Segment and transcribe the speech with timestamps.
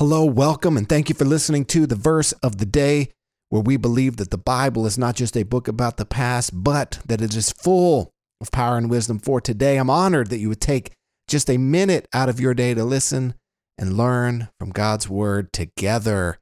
[0.00, 3.10] Hello, welcome, and thank you for listening to the verse of the day,
[3.48, 7.00] where we believe that the Bible is not just a book about the past, but
[7.08, 9.76] that it is full of power and wisdom for today.
[9.76, 10.92] I'm honored that you would take
[11.26, 13.34] just a minute out of your day to listen
[13.76, 16.38] and learn from God's word together.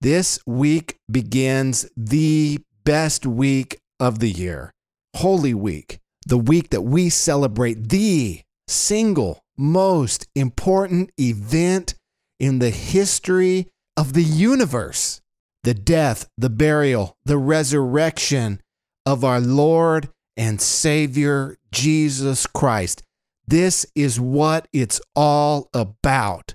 [0.00, 4.70] This week begins the best week of the year,
[5.16, 5.98] Holy Week,
[6.28, 11.96] the week that we celebrate the single most important event
[12.40, 15.20] in the history of the universe
[15.62, 18.62] the death, the burial, the resurrection
[19.04, 23.02] of our Lord and Savior Jesus Christ.
[23.46, 26.54] This is what it's all about.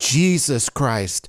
[0.00, 1.28] Jesus Christ,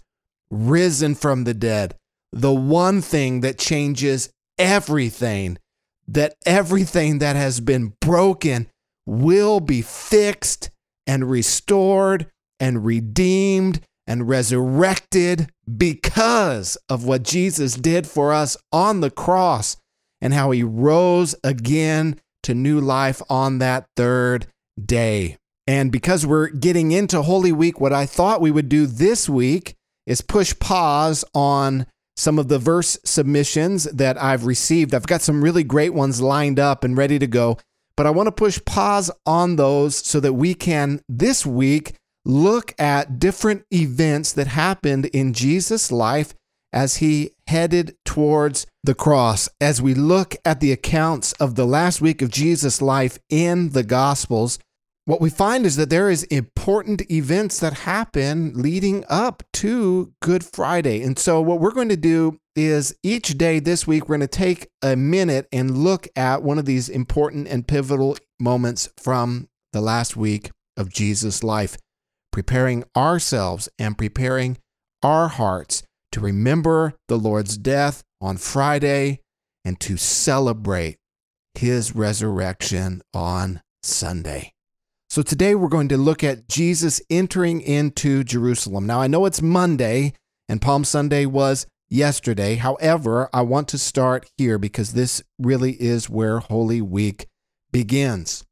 [0.50, 1.96] risen from the dead,
[2.32, 5.60] the one thing that changes everything,
[6.08, 8.72] that everything that has been broken
[9.06, 10.72] will be fixed
[11.06, 19.12] and restored and redeemed and resurrected because of what Jesus did for us on the
[19.12, 19.78] cross
[20.22, 24.48] and how he rose again to new life on that third
[24.84, 25.38] day.
[25.66, 29.76] And because we're getting into Holy Week, what I thought we would do this week
[30.06, 31.86] is push pause on
[32.18, 34.94] some of the verse submissions that I've received.
[34.94, 37.58] I've got some really great ones lined up and ready to go,
[37.96, 42.74] but I want to push pause on those so that we can this week look
[42.80, 46.34] at different events that happened in Jesus' life
[46.72, 49.48] as he headed towards the cross.
[49.62, 53.84] As we look at the accounts of the last week of Jesus' life in the
[53.84, 54.60] Gospels,
[55.06, 60.46] what we find is that there is important events that happen leading up to Good
[60.46, 61.04] Friday.
[61.04, 64.28] And so what we're going to do is each day this week we're going to
[64.28, 69.82] take a minute and look at one of these important and pivotal moments from the
[69.82, 71.78] last week of Jesus' life
[72.34, 74.58] preparing ourselves and preparing
[75.02, 79.22] our hearts to remember the Lord's death on Friday
[79.64, 80.98] and to celebrate
[81.54, 84.52] his resurrection on Sunday.
[85.10, 88.88] So today we're going to look at Jesus entering into Jerusalem.
[88.88, 90.14] Now I know it's Monday
[90.50, 92.56] and Palm Sunday was yesterday.
[92.56, 97.28] However, I want to start here because this really is where Holy Week
[97.72, 98.44] begins.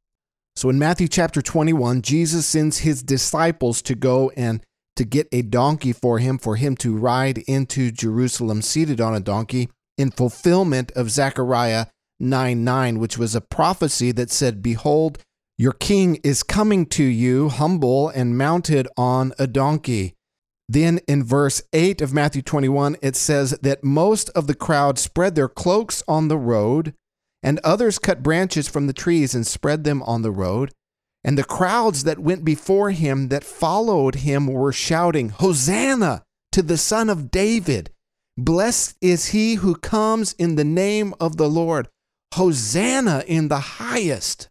[0.56, 4.62] So in Matthew chapter 21, Jesus sends his disciples to go and
[4.96, 9.20] to get a donkey for him, for him to ride into Jerusalem seated on a
[9.20, 11.88] donkey in fulfillment of Zechariah
[12.20, 15.18] 9 9, which was a prophecy that said, Behold,
[15.58, 20.16] your king is coming to you, humble and mounted on a donkey.
[20.68, 25.36] Then in verse 8 of Matthew 21, it says that most of the crowd spread
[25.36, 26.94] their cloaks on the road
[27.44, 30.72] and others cut branches from the trees and spread them on the road.
[31.24, 36.78] And the crowds that went before him that followed him were shouting, Hosanna to the
[36.78, 37.92] Son of David!
[38.38, 41.88] Blessed is he who comes in the name of the Lord!
[42.34, 44.50] Hosanna in the highest!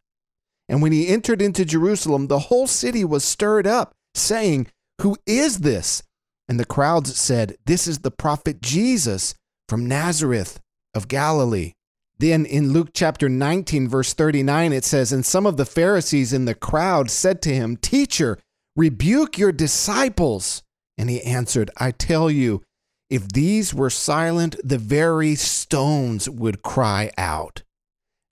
[0.68, 4.68] And when he entered into Jerusalem, the whole city was stirred up, saying,
[5.02, 6.02] Who is this?
[6.48, 9.34] And the crowds said, This is the prophet Jesus
[9.68, 10.60] from Nazareth
[10.94, 11.72] of Galilee.
[12.20, 16.44] Then in Luke chapter 19, verse 39, it says, And some of the Pharisees in
[16.44, 18.38] the crowd said to him, Teacher,
[18.76, 20.62] rebuke your disciples.
[20.98, 22.62] And he answered, I tell you,
[23.08, 27.62] if these were silent, the very stones would cry out.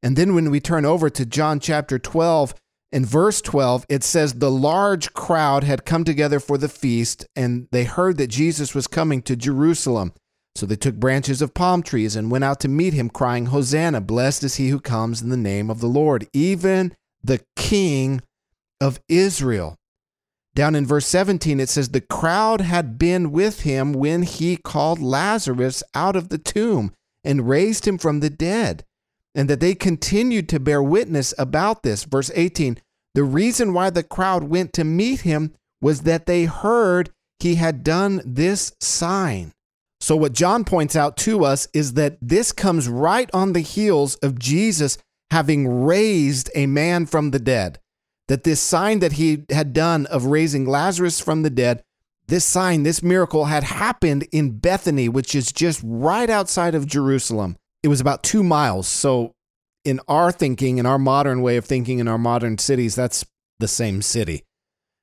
[0.03, 2.55] And then when we turn over to John chapter 12,
[2.93, 7.69] in verse 12, it says, The large crowd had come together for the feast, and
[7.72, 10.12] they heard that Jesus was coming to Jerusalem.
[10.59, 14.01] So they took branches of palm trees and went out to meet him, crying, Hosanna,
[14.01, 18.23] blessed is he who comes in the name of the Lord, even the King
[18.81, 19.77] of Israel.
[20.57, 24.99] Down in verse 17, it says, The crowd had been with him when he called
[24.99, 26.93] Lazarus out of the tomb
[27.23, 28.85] and raised him from the dead,
[29.37, 32.03] and that they continued to bear witness about this.
[32.03, 32.81] Verse 18,
[33.15, 37.85] the reason why the crowd went to meet him was that they heard he had
[37.85, 39.53] done this sign.
[40.08, 44.14] So, what John points out to us is that this comes right on the heels
[44.22, 44.96] of Jesus
[45.31, 47.78] having raised a man from the dead.
[48.28, 51.82] That this sign that he had done of raising Lazarus from the dead,
[52.26, 57.58] this sign, this miracle had happened in Bethany, which is just right outside of Jerusalem.
[57.82, 58.88] It was about two miles.
[58.88, 59.32] So,
[59.84, 63.26] in our thinking, in our modern way of thinking, in our modern cities, that's
[63.58, 64.43] the same city.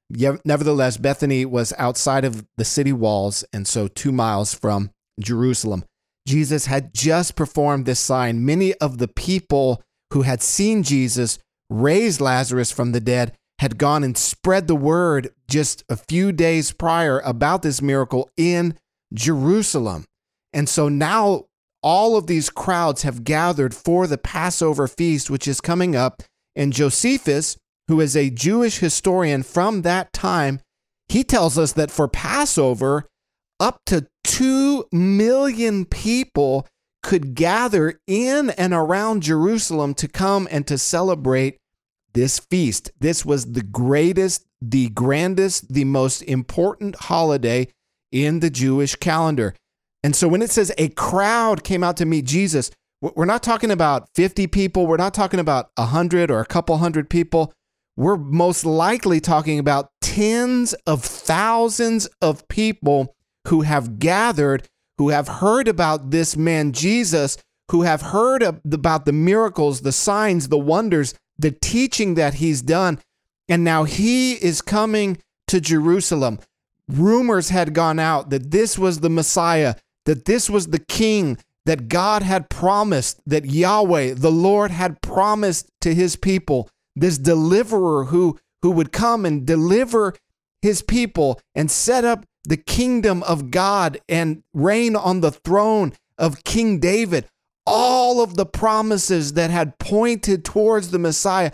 [0.09, 4.89] Nevertheless, Bethany was outside of the city walls, and so two miles from
[5.19, 5.83] Jerusalem.
[6.27, 8.45] Jesus had just performed this sign.
[8.45, 9.81] Many of the people
[10.11, 11.39] who had seen Jesus
[11.69, 16.71] raise Lazarus from the dead had gone and spread the word just a few days
[16.71, 18.77] prior about this miracle in
[19.13, 20.05] Jerusalem.
[20.51, 21.45] And so now
[21.81, 26.23] all of these crowds have gathered for the Passover feast, which is coming up.
[26.55, 27.57] And Josephus,
[27.87, 30.59] who is a Jewish historian from that time,
[31.07, 33.05] he tells us that for Passover,
[33.59, 36.67] up to 2 million people
[37.01, 41.55] could gather in and around Jerusalem to come and to celebrate
[42.13, 42.91] this feast.
[42.99, 47.69] This was the greatest, the grandest, the most important holiday
[48.11, 49.55] in the Jewish calendar.
[50.03, 53.71] And so when it says a crowd came out to meet Jesus, we're not talking
[53.71, 57.53] about 50 people, we're not talking about 100 or a couple hundred people.
[57.95, 63.15] We're most likely talking about tens of thousands of people
[63.47, 67.37] who have gathered, who have heard about this man Jesus,
[67.71, 72.99] who have heard about the miracles, the signs, the wonders, the teaching that he's done.
[73.49, 76.39] And now he is coming to Jerusalem.
[76.87, 79.75] Rumors had gone out that this was the Messiah,
[80.05, 85.67] that this was the king that God had promised, that Yahweh, the Lord, had promised
[85.81, 90.13] to his people, this deliverer who, who would come and deliver
[90.61, 96.43] his people and set up the kingdom of God and reign on the throne of
[96.43, 97.27] King David.
[97.65, 101.51] All of the promises that had pointed towards the Messiah.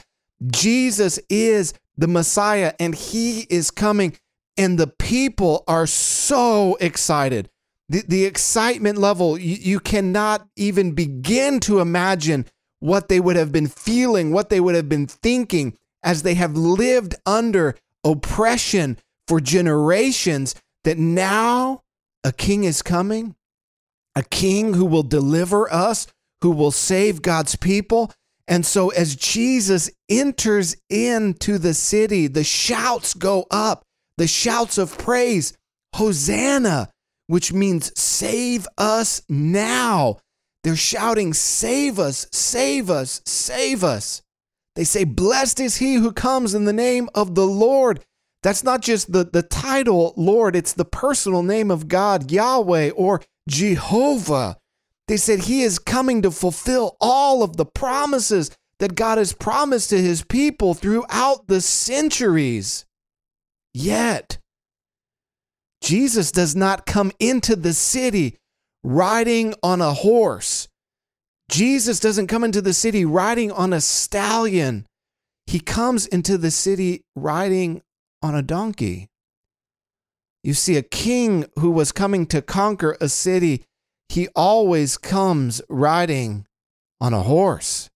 [0.52, 4.18] Jesus is the Messiah and he is coming.
[4.58, 7.50] And the people are so excited.
[7.88, 12.46] The, the excitement level, you, you cannot even begin to imagine
[12.80, 16.56] what they would have been feeling, what they would have been thinking as they have
[16.56, 18.98] lived under oppression
[19.28, 21.84] for generations that now
[22.24, 23.36] a king is coming,
[24.16, 26.08] a king who will deliver us,
[26.42, 28.12] who will save God's people.
[28.48, 33.84] And so, as Jesus enters into the city, the shouts go up,
[34.18, 35.54] the shouts of praise,
[35.96, 36.90] Hosanna,
[37.28, 40.18] which means save us now.
[40.64, 44.22] They're shouting, Save us, save us, save us.
[44.76, 48.04] They say, Blessed is he who comes in the name of the Lord.
[48.44, 53.22] That's not just the, the title, Lord, it's the personal name of God, Yahweh or
[53.48, 54.58] Jehovah.
[55.08, 58.50] They said he is coming to fulfill all of the promises
[58.80, 62.86] that God has promised to his people throughout the centuries.
[63.74, 64.40] Yet,
[65.82, 68.38] Jesus does not come into the city
[68.84, 70.68] riding on a horse.
[71.50, 74.88] Jesus doesn't come into the city riding on a stallion.
[75.46, 77.82] He comes into the city riding
[78.22, 79.10] on a donkey.
[80.44, 83.64] You see, a king who was coming to conquer a city,
[84.10, 86.46] he always comes riding
[87.00, 87.90] on a horse.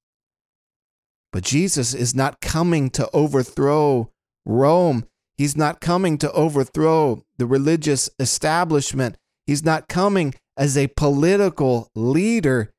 [1.32, 4.12] But Jesus is not coming to overthrow
[4.46, 5.06] Rome.
[5.38, 9.18] He's not coming to overthrow the religious establishment.
[9.46, 12.72] He's not coming as a political leader.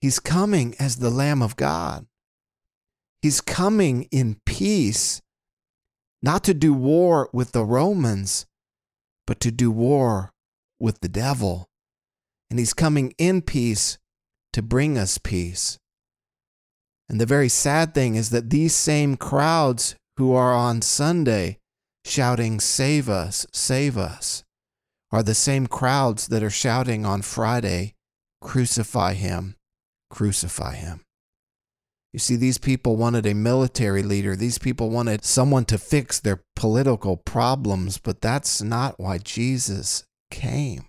[0.00, 2.06] He's coming as the Lamb of God.
[3.22, 5.22] He's coming in peace
[6.24, 8.46] not to do war with the Romans,
[9.26, 10.32] but to do war
[10.80, 11.68] with the devil.
[12.48, 13.98] And he's coming in peace
[14.54, 15.78] to bring us peace.
[17.10, 21.58] And the very sad thing is that these same crowds who are on Sunday
[22.06, 24.44] shouting, Save us, save us,
[25.12, 27.94] are the same crowds that are shouting on Friday,
[28.40, 29.56] Crucify him,
[30.08, 31.04] crucify him.
[32.14, 34.36] You see, these people wanted a military leader.
[34.36, 40.84] These people wanted someone to fix their political problems, but that's not why Jesus came.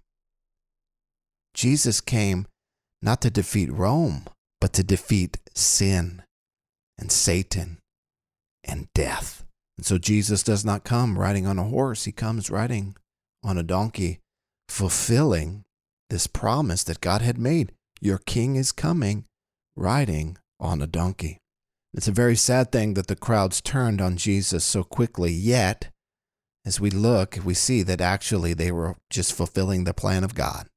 [1.55, 2.45] Jesus came
[3.01, 4.25] not to defeat Rome,
[4.61, 6.21] but to defeat sin
[6.95, 7.79] and Satan
[8.63, 9.45] and death.
[9.77, 12.95] And so Jesus does not come riding on a horse, he comes riding
[13.43, 14.19] on a donkey,
[14.69, 15.63] fulfilling
[16.11, 17.71] this promise that God had made.
[17.99, 19.25] Your king is coming
[19.75, 21.39] riding on a donkey.
[21.93, 25.89] It's a very sad thing that the crowds turned on Jesus so quickly, yet,
[26.65, 30.67] as we look, we see that actually they were just fulfilling the plan of God.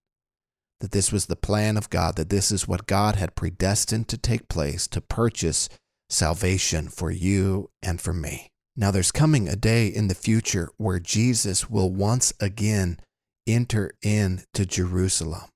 [0.80, 4.16] That this was the plan of God, that this is what God had predestined to
[4.16, 5.68] take place to purchase
[6.08, 8.48] salvation for you and for me.
[8.76, 13.00] Now, there's coming a day in the future where Jesus will once again
[13.44, 15.50] enter into Jerusalem.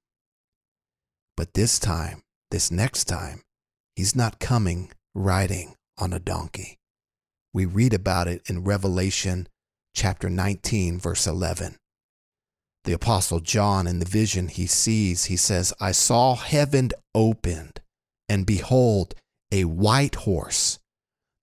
[1.36, 3.42] But this time, this next time,
[3.96, 6.78] He's not coming riding on a donkey.
[7.52, 9.48] We read about it in Revelation
[9.94, 11.76] chapter 19, verse 11.
[12.84, 17.80] The Apostle John, in the vision he sees, he says, I saw heaven opened,
[18.28, 19.14] and behold,
[19.52, 20.78] a white horse.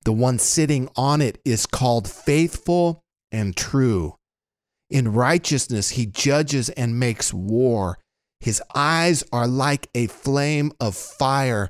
[0.04, 3.02] The one sitting on it is called faithful
[3.32, 4.16] and true.
[4.90, 8.00] In righteousness, he judges and makes war.
[8.40, 11.70] His eyes are like a flame of fire,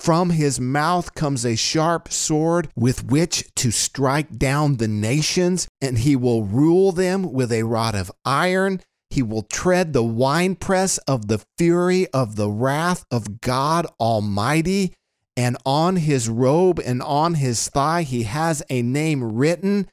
[0.00, 5.98] From his mouth comes a sharp sword with which to strike down the nations, and
[5.98, 8.80] he will rule them with a rod of iron.
[9.10, 14.94] He will tread the winepress of the fury of the wrath of God Almighty.
[15.36, 19.86] And on his robe and on his thigh he has a name written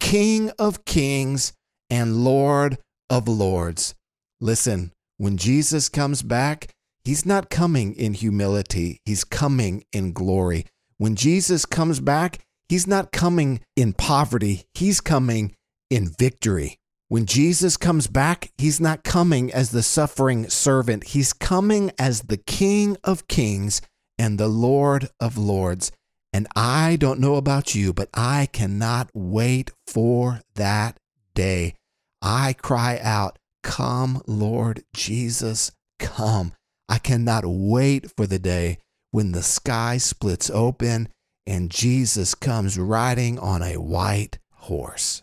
[0.00, 1.52] King of Kings
[1.90, 2.78] and Lord
[3.10, 3.94] of Lords.
[4.40, 6.72] Listen, when Jesus comes back,
[7.04, 10.66] he's not coming in humility, he's coming in glory.
[10.98, 12.38] When Jesus comes back,
[12.68, 15.54] he's not coming in poverty, he's coming
[15.88, 16.78] in victory.
[17.08, 22.36] When Jesus comes back, he's not coming as the suffering servant, he's coming as the
[22.36, 23.82] King of kings
[24.18, 25.90] and the Lord of lords.
[26.32, 30.98] And I don't know about you, but I cannot wait for that
[31.34, 31.74] day.
[32.22, 36.52] I cry out, Come, Lord Jesus, come.
[36.90, 38.78] I cannot wait for the day
[39.12, 41.08] when the sky splits open
[41.46, 45.22] and Jesus comes riding on a white horse.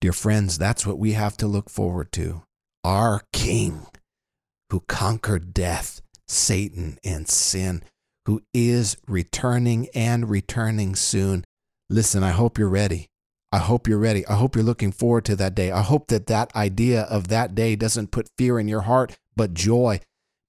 [0.00, 2.44] Dear friends, that's what we have to look forward to.
[2.84, 3.86] Our King
[4.70, 7.82] who conquered death, Satan, and sin,
[8.26, 11.44] who is returning and returning soon.
[11.90, 13.08] Listen, I hope you're ready.
[13.52, 14.26] I hope you're ready.
[14.26, 15.70] I hope you're looking forward to that day.
[15.70, 19.52] I hope that that idea of that day doesn't put fear in your heart, but
[19.52, 20.00] joy.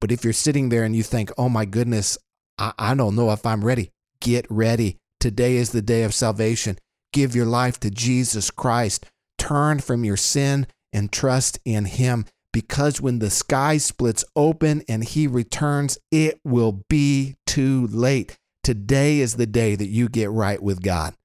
[0.03, 2.17] But if you're sitting there and you think, oh my goodness,
[2.57, 4.97] I, I don't know if I'm ready, get ready.
[5.21, 6.77] Today is the day of salvation.
[7.13, 9.05] Give your life to Jesus Christ.
[9.37, 15.05] Turn from your sin and trust in Him because when the sky splits open and
[15.05, 18.37] He returns, it will be too late.
[18.61, 21.15] Today is the day that you get right with God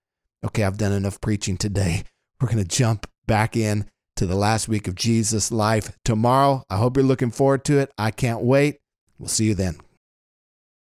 [0.46, 2.04] okay, I've done enough preaching today.
[2.40, 3.86] We're going to jump back in
[4.18, 6.64] to the last week of Jesus' life tomorrow.
[6.68, 7.92] I hope you're looking forward to it.
[7.96, 8.80] I can't wait.
[9.16, 9.78] We'll see you then.